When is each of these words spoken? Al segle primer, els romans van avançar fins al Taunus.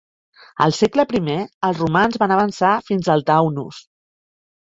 Al 0.65 0.71
segle 0.77 1.03
primer, 1.09 1.35
els 1.67 1.83
romans 1.83 2.17
van 2.23 2.33
avançar 2.37 2.71
fins 2.87 3.13
al 3.17 3.25
Taunus. 3.27 3.83